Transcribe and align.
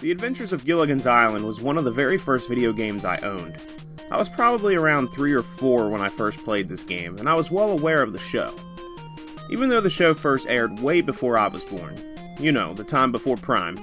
The 0.00 0.10
Adventures 0.10 0.52
of 0.52 0.64
Gilligan's 0.64 1.06
Island 1.06 1.46
was 1.46 1.60
one 1.60 1.78
of 1.78 1.84
the 1.84 1.92
very 1.92 2.18
first 2.18 2.48
video 2.48 2.72
games 2.72 3.04
I 3.04 3.18
owned. 3.18 3.56
I 4.10 4.16
was 4.16 4.28
probably 4.28 4.74
around 4.74 5.08
3 5.08 5.32
or 5.32 5.42
4 5.42 5.88
when 5.90 6.00
I 6.00 6.08
first 6.08 6.42
played 6.44 6.68
this 6.68 6.84
game, 6.84 7.18
and 7.18 7.28
I 7.28 7.34
was 7.34 7.50
well 7.50 7.70
aware 7.70 8.02
of 8.02 8.12
the 8.12 8.18
show. 8.18 8.54
Even 9.50 9.68
though 9.68 9.80
the 9.80 9.90
show 9.90 10.12
first 10.12 10.48
aired 10.48 10.80
way 10.80 11.00
before 11.02 11.38
I 11.38 11.46
was 11.46 11.64
born, 11.64 11.96
you 12.38 12.52
know, 12.52 12.74
the 12.74 12.84
time 12.84 13.12
before 13.12 13.36
Prime, 13.36 13.78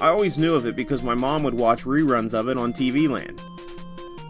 I 0.00 0.08
always 0.08 0.38
knew 0.38 0.54
of 0.54 0.66
it 0.66 0.76
because 0.76 1.02
my 1.02 1.14
mom 1.14 1.42
would 1.44 1.54
watch 1.54 1.84
reruns 1.84 2.34
of 2.34 2.48
it 2.48 2.58
on 2.58 2.72
TV 2.72 3.08
Land. 3.08 3.40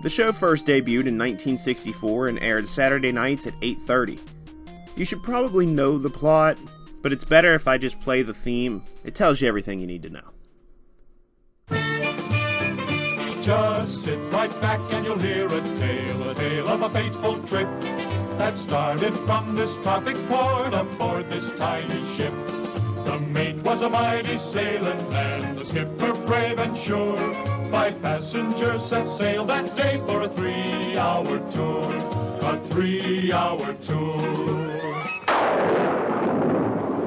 The 0.02 0.10
show 0.10 0.30
first 0.30 0.66
debuted 0.66 1.06
in 1.06 1.18
1964 1.18 2.28
and 2.28 2.38
aired 2.40 2.68
Saturday 2.68 3.10
nights 3.10 3.46
at 3.46 3.54
8:30. 3.62 4.18
You 4.96 5.04
should 5.04 5.22
probably 5.22 5.64
know 5.64 5.98
the 5.98 6.10
plot, 6.10 6.58
but 7.02 7.12
it's 7.12 7.24
better 7.24 7.54
if 7.54 7.66
I 7.66 7.78
just 7.78 8.00
play 8.02 8.22
the 8.22 8.34
theme. 8.34 8.82
It 9.02 9.14
tells 9.14 9.40
you 9.40 9.48
everything 9.48 9.80
you 9.80 9.86
need 9.86 10.02
to 10.02 10.10
know. 10.10 10.33
Just 13.44 14.04
sit 14.04 14.18
right 14.32 14.50
back 14.62 14.80
and 14.90 15.04
you'll 15.04 15.18
hear 15.18 15.46
a 15.46 15.60
tale, 15.76 16.30
a 16.30 16.34
tale 16.34 16.66
of 16.66 16.80
a 16.80 16.88
fateful 16.88 17.42
trip 17.42 17.68
that 18.38 18.58
started 18.58 19.14
from 19.26 19.54
this 19.54 19.76
tropic 19.82 20.16
port 20.28 20.72
aboard 20.72 21.28
this 21.28 21.52
tiny 21.58 22.02
ship. 22.16 22.32
The 23.04 23.18
mate 23.18 23.56
was 23.56 23.82
a 23.82 23.90
mighty 23.90 24.38
sailing 24.38 25.10
man, 25.10 25.56
the 25.56 25.64
skipper 25.66 26.14
brave 26.26 26.58
and 26.58 26.74
sure. 26.74 27.18
Five 27.70 28.00
passengers 28.00 28.82
set 28.82 29.06
sail 29.10 29.44
that 29.44 29.76
day 29.76 30.00
for 30.06 30.22
a 30.22 30.28
three-hour 30.30 31.38
tour, 31.50 31.92
a 32.40 32.58
three-hour 32.68 33.74
tour. 33.82 34.22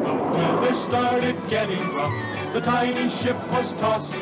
The 0.04 0.38
weather 0.38 0.74
started 0.76 1.50
getting 1.50 1.82
rough, 1.96 2.54
the 2.54 2.62
tiny 2.62 3.10
ship 3.10 3.38
was 3.50 3.74
tossed. 3.74 4.14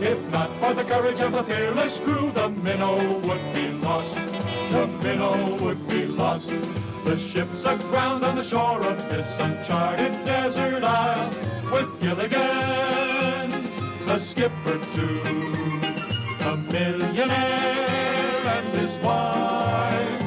If 0.00 0.18
not 0.30 0.50
for 0.60 0.74
the 0.74 0.84
courage 0.84 1.20
of 1.20 1.32
the 1.32 1.44
fearless 1.44 1.98
crew, 1.98 2.30
the 2.32 2.48
minnow 2.48 3.18
would 3.20 3.54
be 3.54 3.68
lost. 3.68 4.14
The 4.70 4.86
minnow 5.02 5.58
would 5.62 5.86
be 5.88 6.06
lost. 6.06 6.52
The 7.04 7.16
ship's 7.18 7.64
aground 7.64 8.24
on 8.24 8.36
the 8.36 8.44
shore 8.44 8.80
of 8.80 8.96
this 9.10 9.26
uncharted 9.38 10.24
desert 10.24 10.84
isle, 10.84 11.30
with 11.72 12.00
Gilligan, 12.00 13.50
the 14.06 14.18
skipper 14.18 14.78
too, 14.92 15.20
the 16.38 16.56
millionaire 16.70 17.88
and 18.46 18.68
his 18.78 18.98
wife, 19.00 20.20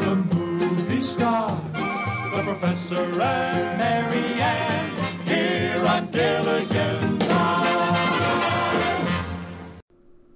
the 0.00 0.16
movie 0.34 1.00
star, 1.00 1.60
the 1.72 2.42
professor 2.42 3.22
and 3.22 3.78
Mary 3.78 4.34
Ann, 4.40 5.26
here 5.26 5.84
on 5.86 6.10
Gilligan's 6.10 7.05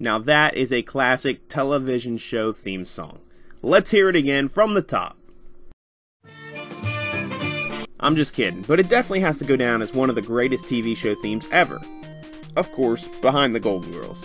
Now 0.02 0.18
that 0.18 0.56
is 0.56 0.72
a 0.72 0.80
classic 0.80 1.46
television 1.50 2.16
show 2.16 2.52
theme 2.52 2.86
song. 2.86 3.18
Let's 3.60 3.90
hear 3.90 4.08
it 4.08 4.16
again 4.16 4.48
from 4.48 4.72
the 4.72 4.80
top. 4.80 5.18
I'm 8.02 8.16
just 8.16 8.32
kidding, 8.32 8.62
but 8.62 8.80
it 8.80 8.88
definitely 8.88 9.20
has 9.20 9.38
to 9.40 9.44
go 9.44 9.56
down 9.56 9.82
as 9.82 9.92
one 9.92 10.08
of 10.08 10.14
the 10.14 10.22
greatest 10.22 10.64
TV 10.64 10.96
show 10.96 11.14
themes 11.16 11.46
ever. 11.52 11.78
Of 12.56 12.72
course, 12.72 13.08
behind 13.08 13.54
the 13.54 13.60
Golden 13.60 13.92
Girls. 13.92 14.24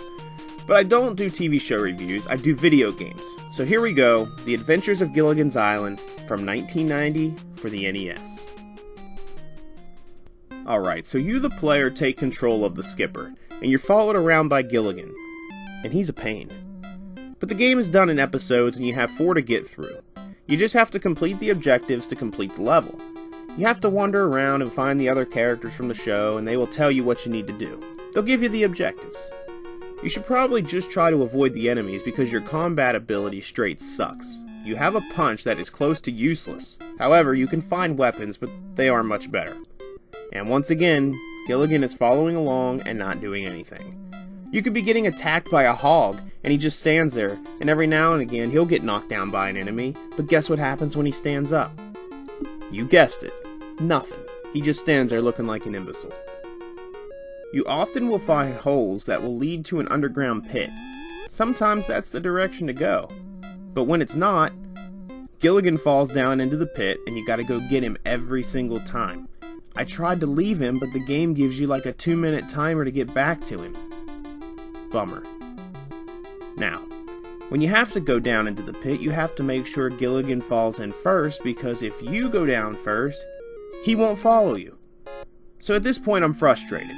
But 0.66 0.78
I 0.78 0.82
don't 0.82 1.14
do 1.14 1.28
TV 1.28 1.60
show 1.60 1.76
reviews, 1.76 2.26
I 2.26 2.36
do 2.36 2.56
video 2.56 2.90
games. 2.90 3.22
So 3.52 3.66
here 3.66 3.82
we 3.82 3.92
go 3.92 4.24
The 4.46 4.54
Adventures 4.54 5.02
of 5.02 5.12
Gilligan's 5.12 5.56
Island 5.56 6.00
from 6.26 6.46
1990 6.46 7.34
for 7.60 7.68
the 7.68 7.92
NES. 7.92 8.48
Alright, 10.66 11.04
so 11.04 11.18
you, 11.18 11.38
the 11.38 11.50
player, 11.50 11.90
take 11.90 12.16
control 12.16 12.64
of 12.64 12.76
the 12.76 12.82
skipper, 12.82 13.34
and 13.60 13.70
you're 13.70 13.78
followed 13.78 14.16
around 14.16 14.48
by 14.48 14.62
Gilligan. 14.62 15.14
And 15.86 15.92
he's 15.92 16.08
a 16.08 16.12
pain. 16.12 16.50
But 17.38 17.48
the 17.48 17.54
game 17.54 17.78
is 17.78 17.88
done 17.88 18.10
in 18.10 18.18
episodes, 18.18 18.76
and 18.76 18.84
you 18.84 18.92
have 18.94 19.08
four 19.08 19.34
to 19.34 19.40
get 19.40 19.68
through. 19.68 20.02
You 20.48 20.56
just 20.56 20.74
have 20.74 20.90
to 20.90 20.98
complete 20.98 21.38
the 21.38 21.50
objectives 21.50 22.08
to 22.08 22.16
complete 22.16 22.52
the 22.56 22.62
level. 22.62 23.00
You 23.56 23.66
have 23.66 23.80
to 23.82 23.88
wander 23.88 24.26
around 24.26 24.62
and 24.62 24.72
find 24.72 25.00
the 25.00 25.08
other 25.08 25.24
characters 25.24 25.74
from 25.74 25.86
the 25.86 25.94
show, 25.94 26.38
and 26.38 26.48
they 26.48 26.56
will 26.56 26.66
tell 26.66 26.90
you 26.90 27.04
what 27.04 27.24
you 27.24 27.30
need 27.30 27.46
to 27.46 27.52
do. 27.52 27.80
They'll 28.12 28.24
give 28.24 28.42
you 28.42 28.48
the 28.48 28.64
objectives. 28.64 29.30
You 30.02 30.08
should 30.08 30.26
probably 30.26 30.60
just 30.60 30.90
try 30.90 31.08
to 31.10 31.22
avoid 31.22 31.54
the 31.54 31.70
enemies 31.70 32.02
because 32.02 32.32
your 32.32 32.40
combat 32.40 32.96
ability 32.96 33.42
straight 33.42 33.80
sucks. 33.80 34.42
You 34.64 34.74
have 34.74 34.96
a 34.96 35.06
punch 35.14 35.44
that 35.44 35.60
is 35.60 35.70
close 35.70 36.00
to 36.00 36.10
useless. 36.10 36.80
However, 36.98 37.32
you 37.32 37.46
can 37.46 37.62
find 37.62 37.96
weapons, 37.96 38.36
but 38.36 38.50
they 38.74 38.88
are 38.88 39.04
much 39.04 39.30
better. 39.30 39.56
And 40.32 40.50
once 40.50 40.68
again, 40.68 41.14
Gilligan 41.46 41.84
is 41.84 41.94
following 41.94 42.34
along 42.34 42.80
and 42.80 42.98
not 42.98 43.20
doing 43.20 43.46
anything. 43.46 44.05
You 44.56 44.62
could 44.62 44.72
be 44.72 44.80
getting 44.80 45.06
attacked 45.06 45.50
by 45.50 45.64
a 45.64 45.74
hog, 45.74 46.18
and 46.42 46.50
he 46.50 46.56
just 46.56 46.78
stands 46.78 47.12
there, 47.12 47.38
and 47.60 47.68
every 47.68 47.86
now 47.86 48.14
and 48.14 48.22
again 48.22 48.50
he'll 48.50 48.64
get 48.64 48.82
knocked 48.82 49.10
down 49.10 49.30
by 49.30 49.50
an 49.50 49.56
enemy, 49.58 49.94
but 50.16 50.28
guess 50.28 50.48
what 50.48 50.58
happens 50.58 50.96
when 50.96 51.04
he 51.04 51.12
stands 51.12 51.52
up? 51.52 51.78
You 52.70 52.86
guessed 52.86 53.22
it. 53.22 53.34
Nothing. 53.80 54.18
He 54.54 54.62
just 54.62 54.80
stands 54.80 55.10
there 55.10 55.20
looking 55.20 55.46
like 55.46 55.66
an 55.66 55.74
imbecile. 55.74 56.14
You 57.52 57.66
often 57.66 58.08
will 58.08 58.18
find 58.18 58.54
holes 58.54 59.04
that 59.04 59.22
will 59.22 59.36
lead 59.36 59.66
to 59.66 59.78
an 59.78 59.88
underground 59.88 60.48
pit. 60.48 60.70
Sometimes 61.28 61.86
that's 61.86 62.08
the 62.08 62.18
direction 62.18 62.66
to 62.66 62.72
go. 62.72 63.10
But 63.74 63.84
when 63.84 64.00
it's 64.00 64.14
not, 64.14 64.52
Gilligan 65.38 65.76
falls 65.76 66.08
down 66.08 66.40
into 66.40 66.56
the 66.56 66.64
pit 66.64 66.96
and 67.06 67.14
you 67.14 67.26
gotta 67.26 67.44
go 67.44 67.60
get 67.68 67.82
him 67.82 67.98
every 68.06 68.42
single 68.42 68.80
time. 68.80 69.28
I 69.76 69.84
tried 69.84 70.20
to 70.20 70.26
leave 70.26 70.62
him, 70.62 70.78
but 70.78 70.94
the 70.94 71.04
game 71.04 71.34
gives 71.34 71.60
you 71.60 71.66
like 71.66 71.84
a 71.84 71.92
two 71.92 72.16
minute 72.16 72.48
timer 72.48 72.86
to 72.86 72.90
get 72.90 73.12
back 73.12 73.44
to 73.48 73.60
him. 73.60 73.76
Bummer. 74.96 75.22
Now, 76.56 76.78
when 77.50 77.60
you 77.60 77.68
have 77.68 77.92
to 77.92 78.00
go 78.00 78.18
down 78.18 78.48
into 78.48 78.62
the 78.62 78.72
pit, 78.72 78.98
you 78.98 79.10
have 79.10 79.34
to 79.34 79.42
make 79.42 79.66
sure 79.66 79.90
Gilligan 79.90 80.40
falls 80.40 80.80
in 80.80 80.90
first 80.90 81.44
because 81.44 81.82
if 81.82 81.92
you 82.00 82.30
go 82.30 82.46
down 82.46 82.74
first, 82.76 83.22
he 83.84 83.94
won't 83.94 84.18
follow 84.18 84.54
you. 84.54 84.78
So 85.58 85.74
at 85.74 85.82
this 85.82 85.98
point, 85.98 86.24
I'm 86.24 86.32
frustrated. 86.32 86.96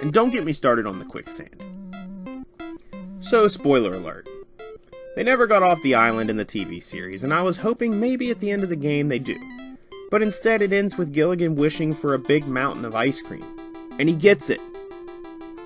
And 0.00 0.12
don't 0.12 0.30
get 0.30 0.44
me 0.44 0.52
started 0.52 0.86
on 0.86 1.00
the 1.00 1.04
quicksand. 1.04 1.60
So, 3.20 3.48
spoiler 3.48 3.94
alert. 3.94 4.28
They 5.16 5.24
never 5.24 5.48
got 5.48 5.64
off 5.64 5.82
the 5.82 5.96
island 5.96 6.30
in 6.30 6.36
the 6.36 6.44
TV 6.44 6.80
series, 6.80 7.24
and 7.24 7.34
I 7.34 7.42
was 7.42 7.56
hoping 7.56 7.98
maybe 7.98 8.30
at 8.30 8.38
the 8.38 8.52
end 8.52 8.62
of 8.62 8.68
the 8.68 8.76
game 8.76 9.08
they 9.08 9.18
do. 9.18 9.36
But 10.08 10.22
instead, 10.22 10.62
it 10.62 10.72
ends 10.72 10.96
with 10.96 11.12
Gilligan 11.12 11.56
wishing 11.56 11.96
for 11.96 12.14
a 12.14 12.18
big 12.20 12.46
mountain 12.46 12.84
of 12.84 12.94
ice 12.94 13.20
cream. 13.20 13.44
And 13.98 14.08
he 14.08 14.14
gets 14.14 14.50
it. 14.50 14.60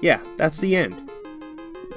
Yeah, 0.00 0.20
that's 0.38 0.60
the 0.60 0.76
end. 0.76 1.10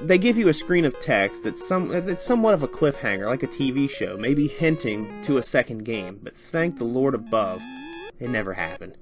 They 0.03 0.19
give 0.19 0.37
you 0.37 0.47
a 0.47 0.53
screen 0.53 0.85
of 0.85 0.99
text 0.99 1.43
that's, 1.43 1.65
some, 1.65 1.89
that's 1.89 2.23
somewhat 2.23 2.53
of 2.53 2.61
a 2.61 2.67
cliffhanger, 2.67 3.25
like 3.25 3.41
a 3.41 3.47
TV 3.47 3.89
show, 3.89 4.15
maybe 4.15 4.47
hinting 4.47 5.07
to 5.23 5.39
a 5.39 5.43
second 5.43 5.85
game, 5.85 6.19
but 6.21 6.37
thank 6.37 6.77
the 6.77 6.83
Lord 6.83 7.15
above, 7.15 7.63
it 8.19 8.29
never 8.29 8.53
happened. 8.53 8.95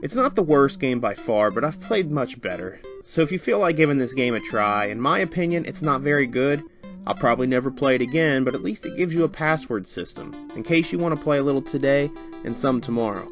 It's 0.00 0.14
not 0.14 0.36
the 0.36 0.42
worst 0.42 0.78
game 0.78 1.00
by 1.00 1.14
far, 1.14 1.50
but 1.50 1.64
I've 1.64 1.80
played 1.80 2.10
much 2.10 2.40
better. 2.40 2.80
So 3.04 3.22
if 3.22 3.32
you 3.32 3.38
feel 3.40 3.58
like 3.58 3.76
giving 3.76 3.98
this 3.98 4.14
game 4.14 4.34
a 4.34 4.40
try, 4.40 4.86
in 4.86 5.00
my 5.00 5.18
opinion, 5.18 5.64
it's 5.66 5.82
not 5.82 6.02
very 6.02 6.26
good. 6.26 6.62
I'll 7.04 7.16
probably 7.16 7.48
never 7.48 7.72
play 7.72 7.96
it 7.96 8.00
again, 8.00 8.44
but 8.44 8.54
at 8.54 8.62
least 8.62 8.86
it 8.86 8.96
gives 8.96 9.12
you 9.12 9.24
a 9.24 9.28
password 9.28 9.88
system, 9.88 10.50
in 10.54 10.62
case 10.62 10.92
you 10.92 11.00
want 11.00 11.16
to 11.16 11.22
play 11.22 11.38
a 11.38 11.42
little 11.42 11.62
today 11.62 12.12
and 12.44 12.56
some 12.56 12.80
tomorrow. 12.80 13.28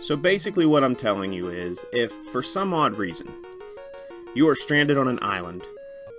So 0.00 0.16
basically 0.16 0.64
what 0.64 0.82
I'm 0.82 0.96
telling 0.96 1.34
you 1.34 1.48
is, 1.48 1.84
if, 1.92 2.10
for 2.32 2.42
some 2.42 2.72
odd 2.72 2.96
reason, 2.96 3.30
you 4.34 4.48
are 4.48 4.56
stranded 4.56 4.96
on 4.96 5.08
an 5.08 5.18
island, 5.22 5.62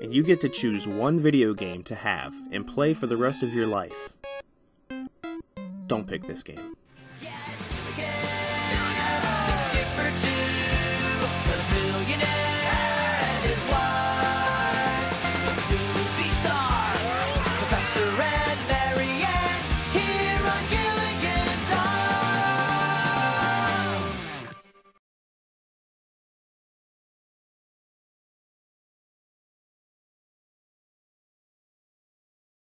and 0.02 0.14
you 0.14 0.24
get 0.24 0.42
to 0.42 0.50
choose 0.50 0.88
one 0.88 1.20
video 1.20 1.54
game 1.54 1.84
to 1.84 1.96
have 1.96 2.34
and 2.52 2.68
play 2.68 2.94
for 2.94 3.08
the 3.08 3.18
rest 3.18 3.44
of 3.44 3.54
your 3.54 3.68
life. 3.68 4.10
Don't 5.88 6.08
pick 6.08 6.24
this 6.26 6.44
game. 6.44 6.76